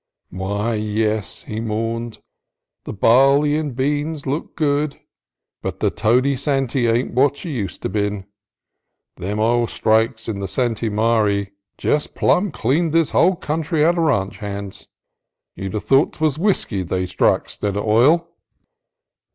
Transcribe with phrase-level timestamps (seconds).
[0.31, 2.17] "Why, yes," he mourned,
[2.85, 4.99] "the barley and beans looks good,
[5.61, 8.25] but the Tody Santy ain't what she useter bin.
[9.17, 14.01] Them oil strikes in the Santy Maree jest plumb cleaned this hull country out o'
[14.01, 14.87] ranch hands.
[15.55, 18.27] You 'd 'a' thought 't was whiskey they'd struck, 'stead of oil."